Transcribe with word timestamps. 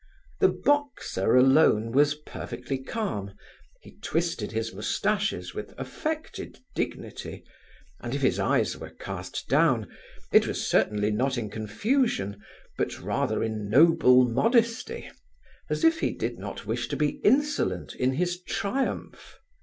The 0.39 0.47
boxer 0.47 1.35
alone 1.35 1.91
was 1.91 2.15
perfectly 2.15 2.79
calm; 2.79 3.35
he 3.83 3.97
twisted 4.01 4.51
his 4.51 4.73
moustaches 4.73 5.53
with 5.53 5.75
affected 5.77 6.57
dignity, 6.73 7.43
and 7.99 8.15
if 8.15 8.23
his 8.23 8.39
eyes 8.39 8.75
were 8.75 8.89
cast 8.89 9.47
down 9.47 9.87
it 10.31 10.47
was 10.47 10.67
certainly 10.67 11.11
not 11.11 11.37
in 11.37 11.51
confusion, 11.51 12.41
but 12.79 12.99
rather 12.99 13.43
in 13.43 13.69
noble 13.69 14.27
modesty, 14.27 15.07
as 15.69 15.83
if 15.83 15.99
he 15.99 16.09
did 16.13 16.39
not 16.39 16.65
wish 16.65 16.87
to 16.87 16.95
be 16.97 17.21
insolent 17.23 17.93
in 17.93 18.13
his 18.13 18.41
triumph. 18.41 19.37